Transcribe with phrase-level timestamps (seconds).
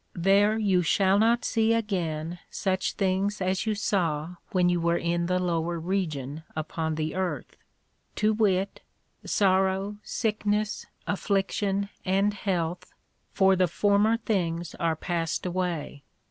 [0.15, 5.27] There you shall not see again such things as you saw when you were in
[5.27, 7.55] the lower Region upon the earth,
[8.15, 8.81] to wit,
[9.23, 12.91] sorrow, sickness, affliction, and health,
[13.31, 16.01] for the former things are passed away.